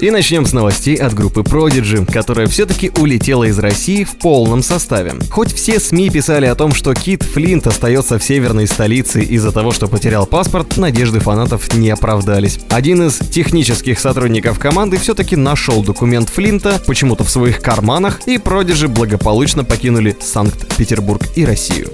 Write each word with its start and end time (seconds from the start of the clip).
И 0.00 0.10
начнем 0.10 0.46
с 0.46 0.54
новостей 0.54 0.96
от 0.96 1.12
группы 1.12 1.42
Prodigy, 1.42 2.10
которая 2.10 2.46
все-таки 2.46 2.90
улетела 2.98 3.44
из 3.44 3.58
России 3.58 4.04
в 4.04 4.16
полном 4.16 4.62
составе. 4.62 5.12
Хоть 5.30 5.52
все 5.52 5.78
СМИ 5.78 6.08
писали 6.08 6.46
о 6.46 6.54
том, 6.54 6.72
что 6.72 6.94
Кит 6.94 7.22
Флинт 7.22 7.66
остается 7.66 8.18
в 8.18 8.24
северной 8.24 8.66
столице 8.66 9.20
из-за 9.20 9.52
того, 9.52 9.72
что 9.72 9.88
потерял 9.88 10.24
паспорт, 10.24 10.78
надежды 10.78 11.20
фанатов 11.20 11.74
не 11.74 11.90
оправдались. 11.90 12.60
Один 12.70 13.08
из 13.08 13.18
технических 13.18 14.00
сотрудников 14.00 14.58
команды 14.58 14.96
все-таки 14.96 15.36
нашел 15.36 15.82
документ 15.82 16.30
Флинта 16.30 16.82
почему-то 16.86 17.24
в 17.24 17.30
своих 17.30 17.60
карманах, 17.60 18.20
и 18.26 18.36
Prodigy 18.36 18.88
благополучно 18.88 19.64
покинули 19.64 20.16
Санкт-Петербург 20.18 21.22
и 21.36 21.44
Россию. 21.44 21.88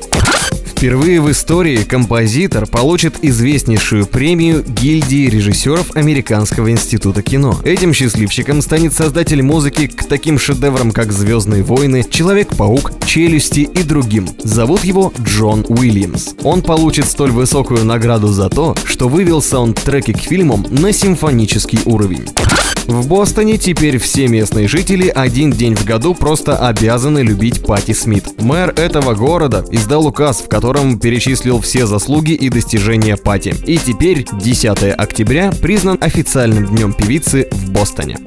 Впервые 0.77 1.23
в 1.23 1.31
истории 1.31 1.79
композитор 1.79 2.67
получит 2.67 3.25
известнейшую 3.25 4.07
премию 4.07 4.63
гильдии 4.63 5.29
режиссеров 5.29 5.97
Американского 5.97 6.71
института 6.71 7.23
кино. 7.23 7.59
Этим 7.65 7.95
счастливчиком 7.95 8.61
станет 8.61 8.93
создатель 8.93 9.43
музыки 9.43 9.87
к 9.87 10.05
таким 10.05 10.39
шедеврам, 10.39 10.93
как 10.93 11.13
«Звездные 11.13 11.63
войны», 11.63 12.05
«Человек-паук», 12.09 12.93
«Челюсти» 13.07 13.61
и 13.61 13.83
другим. 13.83 14.29
Зовут 14.45 14.85
его 14.85 15.15
Джон 15.19 15.65
Уильямс. 15.67 16.35
Он 16.43 16.61
получит 16.61 17.07
столь 17.07 17.31
высокую 17.31 17.85
награду 17.85 18.29
за 18.29 18.51
то, 18.51 18.77
что 18.85 19.09
вывел 19.09 19.41
саундтреки 19.41 20.13
к 20.13 20.19
фильмам 20.19 20.67
на 20.69 20.93
симфонический 20.93 21.81
уровень. 21.87 22.27
В 22.87 23.09
Бостоне 23.09 23.59
теперь 23.59 23.99
все 23.99 24.29
местные 24.29 24.69
жители 24.69 25.09
один 25.09 25.51
день 25.51 25.75
в 25.75 25.85
году 25.85 26.15
просто 26.15 26.57
обязаны 26.57 27.19
любить 27.19 27.65
Пати 27.65 27.93
Смит. 27.93 28.41
Мэр 28.41 28.71
этого 28.77 29.15
города 29.15 29.65
издал 29.73 30.07
указ, 30.07 30.39
в 30.39 30.49
котором 30.49 31.01
перечислил 31.01 31.61
все 31.61 31.87
заслуги 31.87 32.33
и 32.33 32.49
достижения 32.49 33.17
Пати. 33.17 33.55
И 33.67 33.79
теперь 33.79 34.25
10 34.41 34.95
октября 34.97 35.51
признан 35.51 35.99
официальным 36.01 36.67
днем 36.67 36.93
певицы 36.93 37.49
в 37.51 37.71
Бостоне. 37.71 38.19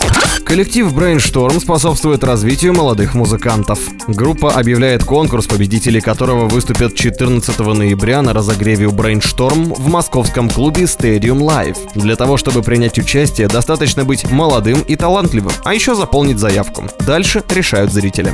Коллектив 0.43 0.91
Brainstorm 0.91 1.59
способствует 1.61 2.23
развитию 2.23 2.73
молодых 2.73 3.13
музыкантов. 3.13 3.79
Группа 4.07 4.51
объявляет 4.51 5.03
конкурс, 5.03 5.45
победители 5.45 5.99
которого 5.99 6.47
выступят 6.47 6.95
14 6.95 7.59
ноября 7.59 8.23
на 8.23 8.33
разогреве 8.33 8.87
у 8.87 8.91
Brainstorm 8.91 9.75
в 9.75 9.87
московском 9.87 10.49
клубе 10.49 10.83
Stadium 10.83 11.39
Live. 11.39 11.77
Для 11.93 12.15
того, 12.15 12.37
чтобы 12.37 12.63
принять 12.63 12.97
участие, 12.97 13.47
достаточно 13.47 14.03
быть 14.05 14.29
молодым 14.31 14.48
и 14.87 14.95
талантливым, 14.95 15.53
а 15.63 15.73
еще 15.73 15.95
заполнить 15.95 16.39
заявку. 16.39 16.85
Дальше 17.05 17.43
решают 17.49 17.91
зрители. 17.91 18.33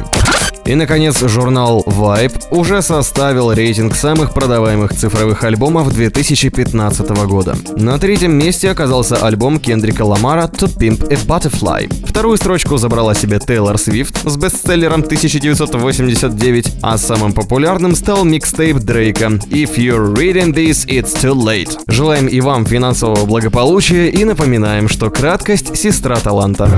И, 0.65 0.73
наконец, 0.73 1.19
журнал 1.19 1.83
Vibe 1.85 2.47
уже 2.49 2.81
составил 2.81 3.51
рейтинг 3.51 3.95
самых 3.95 4.33
продаваемых 4.33 4.93
цифровых 4.95 5.43
альбомов 5.43 5.93
2015 5.93 7.09
года. 7.27 7.55
На 7.77 7.99
третьем 7.99 8.35
месте 8.35 8.71
оказался 8.71 9.15
альбом 9.17 9.59
Кендрика 9.59 10.03
Ламара 10.03 10.47
«To 10.47 10.67
Pimp 10.67 11.11
a 11.11 11.15
Butterfly». 11.15 12.05
Вторую 12.07 12.37
строчку 12.37 12.77
забрала 12.77 13.13
себе 13.13 13.39
Тейлор 13.39 13.77
Свифт 13.77 14.27
с 14.27 14.37
бестселлером 14.37 15.01
1989, 15.01 16.77
а 16.81 16.97
самым 16.97 17.33
популярным 17.33 17.95
стал 17.95 18.25
микстейп 18.25 18.77
Дрейка 18.77 19.25
«If 19.25 19.77
you're 19.77 20.15
reading 20.15 20.51
this, 20.51 20.87
it's 20.87 21.15
too 21.15 21.35
late». 21.35 21.77
Желаем 21.87 22.25
и 22.25 22.41
вам 22.41 22.65
финансового 22.65 23.25
благополучия 23.25 24.09
и 24.09 24.25
напоминаем, 24.25 24.89
что 24.89 25.11
краткость– 25.11 25.77
сестра 25.77 26.15
таланта. 26.15 26.71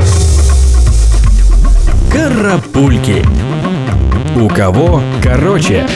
Карапульки. 2.11 3.23
У 4.39 4.47
кого 4.49 5.01
короче? 5.23 5.87